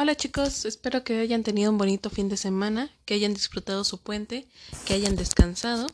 Hola 0.00 0.14
chicos, 0.14 0.64
espero 0.64 1.02
que 1.02 1.18
hayan 1.18 1.42
tenido 1.42 1.72
un 1.72 1.76
bonito 1.76 2.08
fin 2.08 2.28
de 2.28 2.36
semana, 2.36 2.88
que 3.04 3.14
hayan 3.14 3.34
disfrutado 3.34 3.82
su 3.82 3.98
puente, 3.98 4.46
que 4.86 4.94
hayan 4.94 5.16
descansado. 5.16 5.88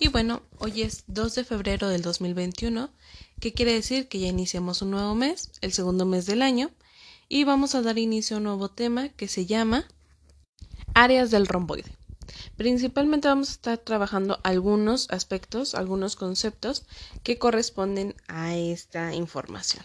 Y 0.00 0.08
bueno, 0.08 0.42
hoy 0.58 0.82
es 0.82 1.04
2 1.06 1.36
de 1.36 1.44
febrero 1.44 1.88
del 1.88 2.02
2021, 2.02 2.90
que 3.38 3.52
quiere 3.52 3.72
decir 3.72 4.08
que 4.08 4.18
ya 4.18 4.26
iniciamos 4.26 4.82
un 4.82 4.90
nuevo 4.90 5.14
mes, 5.14 5.52
el 5.60 5.72
segundo 5.72 6.04
mes 6.04 6.26
del 6.26 6.42
año, 6.42 6.72
y 7.28 7.44
vamos 7.44 7.76
a 7.76 7.82
dar 7.82 7.96
inicio 7.96 8.34
a 8.34 8.38
un 8.38 8.44
nuevo 8.44 8.70
tema 8.70 9.10
que 9.10 9.28
se 9.28 9.46
llama 9.46 9.86
áreas 10.92 11.30
del 11.30 11.46
romboide. 11.46 11.96
Principalmente 12.56 13.28
vamos 13.28 13.50
a 13.50 13.52
estar 13.52 13.78
trabajando 13.78 14.40
algunos 14.42 15.08
aspectos, 15.10 15.76
algunos 15.76 16.16
conceptos 16.16 16.86
que 17.22 17.38
corresponden 17.38 18.16
a 18.26 18.56
esta 18.56 19.14
información. 19.14 19.84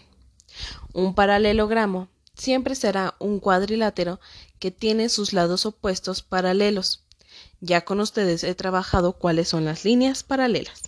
Un 0.92 1.14
paralelogramo 1.14 2.08
siempre 2.34 2.74
será 2.74 3.14
un 3.18 3.40
cuadrilátero 3.40 4.20
que 4.58 4.70
tiene 4.70 5.08
sus 5.08 5.32
lados 5.32 5.66
opuestos 5.66 6.22
paralelos. 6.22 7.04
Ya 7.60 7.84
con 7.84 8.00
ustedes 8.00 8.44
he 8.44 8.54
trabajado 8.54 9.14
cuáles 9.14 9.48
son 9.48 9.64
las 9.64 9.84
líneas 9.84 10.22
paralelas. 10.22 10.82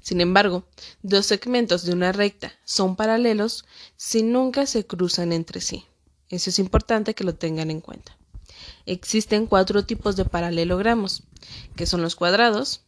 Sin 0.00 0.20
embargo, 0.20 0.64
dos 1.02 1.26
segmentos 1.26 1.84
de 1.84 1.92
una 1.92 2.12
recta 2.12 2.52
son 2.64 2.96
paralelos 2.96 3.64
si 3.96 4.22
nunca 4.22 4.66
se 4.66 4.86
cruzan 4.86 5.32
entre 5.32 5.60
sí. 5.60 5.84
Eso 6.28 6.50
es 6.50 6.58
importante 6.58 7.14
que 7.14 7.24
lo 7.24 7.34
tengan 7.34 7.70
en 7.70 7.80
cuenta. 7.80 8.16
Existen 8.86 9.46
cuatro 9.46 9.84
tipos 9.84 10.16
de 10.16 10.24
paralelogramos, 10.24 11.24
que 11.76 11.86
son 11.86 12.02
los 12.02 12.16
cuadrados, 12.16 12.82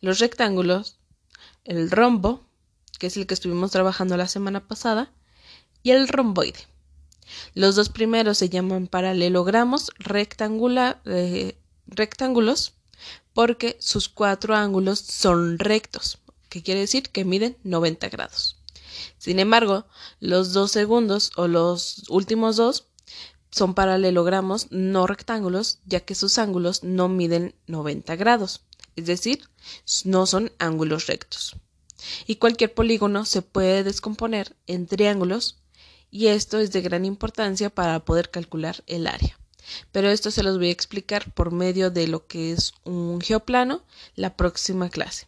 los 0.00 0.18
rectángulos, 0.18 0.98
el 1.64 1.90
rombo, 1.90 2.46
que 2.98 3.08
es 3.08 3.16
el 3.16 3.26
que 3.26 3.34
estuvimos 3.34 3.72
trabajando 3.72 4.16
la 4.16 4.28
semana 4.28 4.68
pasada, 4.68 5.12
y 5.86 5.92
el 5.92 6.08
romboide. 6.08 6.66
Los 7.54 7.76
dos 7.76 7.90
primeros 7.90 8.38
se 8.38 8.48
llaman 8.48 8.88
paralelogramos 8.88 9.92
eh, 11.04 11.56
rectángulos 11.86 12.72
porque 13.32 13.76
sus 13.78 14.08
cuatro 14.08 14.56
ángulos 14.56 14.98
son 14.98 15.60
rectos, 15.60 16.18
que 16.48 16.64
quiere 16.64 16.80
decir 16.80 17.10
que 17.10 17.24
miden 17.24 17.56
90 17.62 18.08
grados. 18.08 18.56
Sin 19.18 19.38
embargo, 19.38 19.86
los 20.18 20.52
dos 20.52 20.72
segundos 20.72 21.30
o 21.36 21.46
los 21.46 22.02
últimos 22.08 22.56
dos 22.56 22.88
son 23.52 23.74
paralelogramos 23.74 24.66
no 24.72 25.06
rectángulos, 25.06 25.78
ya 25.86 26.00
que 26.00 26.16
sus 26.16 26.38
ángulos 26.38 26.82
no 26.82 27.08
miden 27.08 27.54
90 27.68 28.16
grados, 28.16 28.62
es 28.96 29.06
decir, 29.06 29.48
no 30.02 30.26
son 30.26 30.50
ángulos 30.58 31.06
rectos. 31.06 31.54
Y 32.26 32.36
cualquier 32.36 32.74
polígono 32.74 33.24
se 33.24 33.42
puede 33.42 33.84
descomponer 33.84 34.56
en 34.66 34.88
triángulos 34.88 35.58
y 36.16 36.28
esto 36.28 36.58
es 36.58 36.72
de 36.72 36.80
gran 36.80 37.04
importancia 37.04 37.68
para 37.68 38.02
poder 38.06 38.30
calcular 38.30 38.82
el 38.86 39.06
área. 39.06 39.38
Pero 39.92 40.08
esto 40.08 40.30
se 40.30 40.42
los 40.42 40.56
voy 40.56 40.68
a 40.68 40.72
explicar 40.72 41.30
por 41.34 41.52
medio 41.52 41.90
de 41.90 42.08
lo 42.08 42.26
que 42.26 42.52
es 42.52 42.72
un 42.84 43.20
geoplano 43.20 43.84
la 44.14 44.34
próxima 44.34 44.88
clase. 44.88 45.26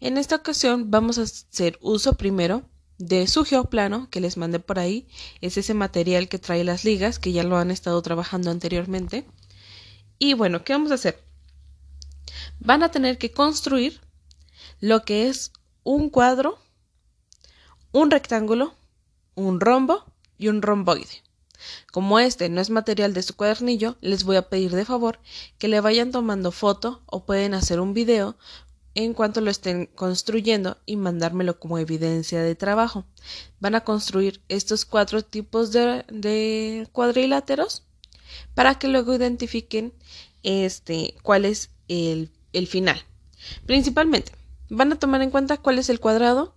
En 0.00 0.18
esta 0.18 0.34
ocasión 0.34 0.90
vamos 0.90 1.18
a 1.18 1.22
hacer 1.22 1.78
uso 1.80 2.14
primero 2.14 2.64
de 2.98 3.28
su 3.28 3.44
geoplano 3.44 4.08
que 4.10 4.20
les 4.20 4.36
mandé 4.36 4.58
por 4.58 4.80
ahí. 4.80 5.06
Es 5.40 5.58
ese 5.58 5.74
material 5.74 6.28
que 6.28 6.40
trae 6.40 6.64
las 6.64 6.84
ligas 6.84 7.20
que 7.20 7.30
ya 7.30 7.44
lo 7.44 7.56
han 7.56 7.70
estado 7.70 8.02
trabajando 8.02 8.50
anteriormente. 8.50 9.24
Y 10.18 10.34
bueno, 10.34 10.64
¿qué 10.64 10.72
vamos 10.72 10.90
a 10.90 10.94
hacer? 10.94 11.22
Van 12.58 12.82
a 12.82 12.90
tener 12.90 13.16
que 13.16 13.30
construir 13.30 14.00
lo 14.80 15.04
que 15.04 15.28
es 15.28 15.52
un 15.84 16.10
cuadro, 16.10 16.58
un 17.92 18.10
rectángulo, 18.10 18.74
un 19.34 19.60
rombo 19.60 20.04
y 20.38 20.48
un 20.48 20.62
romboide. 20.62 21.22
Como 21.92 22.18
este 22.18 22.48
no 22.48 22.60
es 22.60 22.70
material 22.70 23.14
de 23.14 23.22
su 23.22 23.36
cuadernillo, 23.36 23.96
les 24.00 24.24
voy 24.24 24.36
a 24.36 24.48
pedir 24.48 24.72
de 24.72 24.84
favor 24.84 25.18
que 25.58 25.68
le 25.68 25.80
vayan 25.80 26.10
tomando 26.10 26.52
foto 26.52 27.02
o 27.06 27.24
pueden 27.24 27.54
hacer 27.54 27.80
un 27.80 27.94
video 27.94 28.36
en 28.94 29.12
cuanto 29.12 29.40
lo 29.40 29.50
estén 29.50 29.86
construyendo 29.86 30.78
y 30.86 30.96
mandármelo 30.96 31.58
como 31.58 31.78
evidencia 31.78 32.42
de 32.42 32.54
trabajo. 32.54 33.04
Van 33.60 33.74
a 33.74 33.82
construir 33.82 34.40
estos 34.48 34.84
cuatro 34.84 35.22
tipos 35.22 35.72
de, 35.72 36.88
cuadriláteros 36.92 37.82
para 38.54 38.78
que 38.78 38.88
luego 38.88 39.14
identifiquen 39.14 39.92
este 40.42 41.14
cuál 41.22 41.44
es 41.44 41.70
el, 41.88 42.30
el 42.52 42.66
final. 42.66 43.02
Principalmente, 43.66 44.32
van 44.68 44.92
a 44.92 44.98
tomar 44.98 45.22
en 45.22 45.30
cuenta 45.30 45.56
cuál 45.56 45.78
es 45.78 45.88
el 45.88 46.00
cuadrado, 46.00 46.54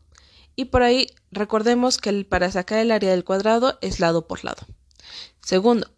y 0.57 0.65
por 0.65 0.81
ahí 0.81 1.07
recordemos 1.31 1.99
que 1.99 2.09
el, 2.09 2.25
para 2.25 2.51
sacar 2.51 2.79
el 2.79 2.91
área 2.91 3.11
del 3.11 3.23
cuadrado 3.23 3.77
es 3.79 4.01
lado 4.01 4.27
por 4.27 4.43
lado. 4.43 4.65
Segundo, 5.41 5.89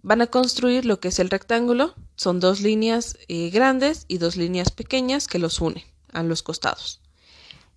van 0.00 0.22
a 0.22 0.28
construir 0.28 0.86
lo 0.86 1.00
que 1.00 1.08
es 1.08 1.18
el 1.18 1.28
rectángulo. 1.28 1.94
Son 2.16 2.38
dos 2.38 2.60
líneas 2.60 3.18
eh, 3.28 3.50
grandes 3.50 4.04
y 4.06 4.18
dos 4.18 4.36
líneas 4.36 4.70
pequeñas 4.70 5.26
que 5.26 5.40
los 5.40 5.60
unen 5.60 5.82
a 6.12 6.22
los 6.22 6.42
costados. 6.42 7.02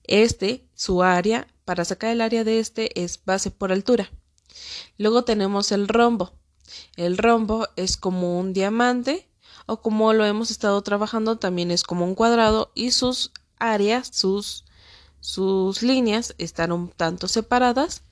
Este, 0.04 0.66
su 0.76 1.02
área, 1.02 1.48
para 1.66 1.84
sacar 1.84 2.12
el 2.12 2.22
área 2.22 2.44
de 2.44 2.60
este 2.60 3.02
es 3.02 3.20
base 3.26 3.50
por 3.50 3.72
altura. 3.72 4.12
Luego 5.00 5.24
tenemos 5.24 5.72
el 5.72 5.88
rombo. 5.88 6.34
El 6.96 7.18
rombo 7.18 7.68
es 7.76 7.98
como 7.98 8.40
un 8.40 8.54
diamante 8.54 9.28
o 9.66 9.82
como 9.82 10.14
lo 10.14 10.26
hemos 10.26 10.52
estado 10.52 10.80
trabajando 10.84 11.38
también 11.38 11.72
es 11.72 11.84
como 11.84 12.06
un 12.06 12.14
cuadrado 12.14 12.72
y 12.76 12.92
sus 12.92 13.32
áreas, 13.58 14.10
sus 14.12 14.66
sus 15.24 15.84
líneas 15.84 16.36
están 16.38 16.74
un 16.74 16.90
tanto 16.90 17.30
separadas, 17.30 18.04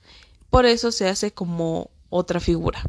por 0.48 0.64
eso 0.64 0.90
se 0.90 1.10
hace 1.10 1.30
como 1.30 1.90
otra 2.08 2.40
figura. 2.40 2.82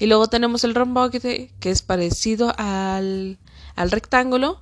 Y 0.00 0.06
luego 0.06 0.26
tenemos 0.26 0.64
el 0.64 0.74
romboide, 0.74 1.54
que 1.60 1.70
es 1.70 1.80
parecido 1.80 2.52
al, 2.58 3.38
al 3.76 3.92
rectángulo, 3.92 4.60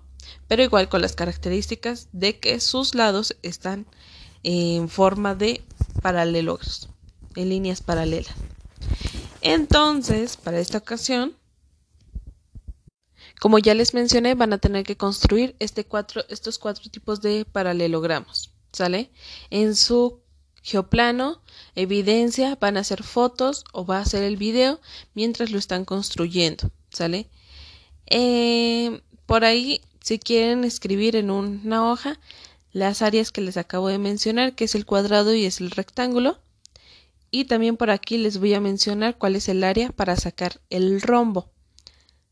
pero 0.48 0.62
igual 0.62 0.90
con 0.90 1.00
las 1.00 1.16
características 1.16 2.08
de 2.12 2.38
que 2.38 2.60
sus 2.60 2.94
lados 2.94 3.34
están 3.42 3.86
en 4.42 4.90
forma 4.90 5.34
de 5.34 5.62
paralelos, 6.02 6.90
en 7.36 7.48
líneas 7.48 7.80
paralelas. 7.80 8.34
Entonces, 9.40 10.36
para 10.36 10.60
esta 10.60 10.76
ocasión, 10.76 11.34
como 13.40 13.58
ya 13.58 13.72
les 13.72 13.94
mencioné, 13.94 14.34
van 14.34 14.52
a 14.52 14.58
tener 14.58 14.84
que 14.84 14.98
construir 14.98 15.56
este 15.58 15.86
cuatro, 15.86 16.22
estos 16.28 16.58
cuatro 16.58 16.90
tipos 16.90 17.22
de 17.22 17.46
paralelogramos. 17.50 18.50
¿Sale? 18.72 19.10
En 19.50 19.74
su 19.76 20.20
geoplano, 20.62 21.40
evidencia, 21.74 22.56
van 22.60 22.76
a 22.76 22.80
hacer 22.80 23.02
fotos 23.02 23.64
o 23.72 23.86
va 23.86 23.98
a 23.98 24.02
hacer 24.02 24.22
el 24.22 24.36
video 24.36 24.80
mientras 25.14 25.50
lo 25.50 25.58
están 25.58 25.84
construyendo, 25.84 26.70
¿sale? 26.90 27.28
Eh, 28.06 29.00
por 29.26 29.44
ahí, 29.44 29.80
si 30.00 30.18
quieren 30.18 30.64
escribir 30.64 31.16
en 31.16 31.30
una 31.30 31.90
hoja 31.90 32.18
las 32.72 33.02
áreas 33.02 33.32
que 33.32 33.40
les 33.40 33.56
acabo 33.56 33.88
de 33.88 33.98
mencionar, 33.98 34.54
que 34.54 34.64
es 34.64 34.74
el 34.74 34.86
cuadrado 34.86 35.34
y 35.34 35.44
es 35.44 35.60
el 35.60 35.70
rectángulo. 35.70 36.38
Y 37.32 37.44
también 37.44 37.76
por 37.76 37.90
aquí 37.90 38.18
les 38.18 38.38
voy 38.38 38.54
a 38.54 38.60
mencionar 38.60 39.16
cuál 39.16 39.36
es 39.36 39.48
el 39.48 39.62
área 39.62 39.92
para 39.92 40.16
sacar 40.16 40.60
el 40.68 41.00
rombo. 41.00 41.50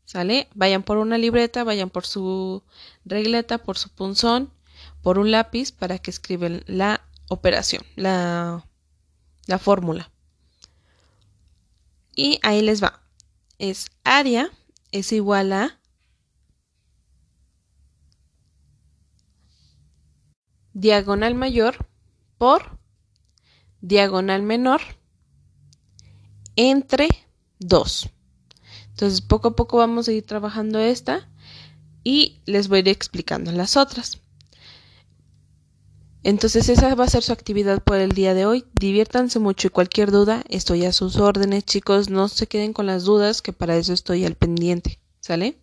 ¿Sale? 0.05 0.49
Vayan 0.55 0.83
por 0.83 0.97
una 0.97 1.17
libreta, 1.17 1.63
vayan 1.63 1.89
por 1.89 2.05
su 2.05 2.63
regleta, 3.05 3.59
por 3.59 3.77
su 3.77 3.89
punzón 3.89 4.51
por 5.01 5.19
un 5.19 5.31
lápiz 5.31 5.71
para 5.71 5.99
que 5.99 6.11
escriben 6.11 6.63
la 6.67 7.01
operación, 7.29 7.83
la, 7.95 8.65
la 9.45 9.59
fórmula. 9.59 10.11
Y 12.15 12.39
ahí 12.43 12.61
les 12.61 12.83
va. 12.83 13.01
Es 13.57 13.89
área 14.03 14.51
es 14.91 15.11
igual 15.11 15.53
a 15.53 15.79
diagonal 20.73 21.35
mayor 21.35 21.87
por 22.37 22.79
diagonal 23.81 24.43
menor 24.43 24.81
entre 26.55 27.09
2. 27.59 28.09
Entonces 28.89 29.21
poco 29.21 29.49
a 29.49 29.55
poco 29.55 29.77
vamos 29.77 30.07
a 30.07 30.11
ir 30.11 30.25
trabajando 30.25 30.79
esta 30.79 31.29
y 32.03 32.41
les 32.45 32.67
voy 32.67 32.77
a 32.77 32.81
ir 32.81 32.89
explicando 32.89 33.51
las 33.51 33.77
otras. 33.77 34.19
Entonces 36.23 36.67
esa 36.67 36.93
va 36.95 37.05
a 37.05 37.09
ser 37.09 37.23
su 37.23 37.31
actividad 37.31 37.81
por 37.81 37.97
el 37.97 38.11
día 38.11 38.33
de 38.33 38.45
hoy. 38.45 38.65
Diviértanse 38.79 39.39
mucho 39.39 39.67
y 39.67 39.71
cualquier 39.71 40.11
duda 40.11 40.43
estoy 40.49 40.85
a 40.85 40.91
sus 40.91 41.17
órdenes, 41.17 41.65
chicos. 41.65 42.09
No 42.09 42.27
se 42.27 42.47
queden 42.47 42.73
con 42.73 42.85
las 42.85 43.03
dudas, 43.05 43.41
que 43.41 43.53
para 43.53 43.77
eso 43.77 43.93
estoy 43.93 44.25
al 44.25 44.35
pendiente. 44.35 44.99
¿Sale? 45.21 45.57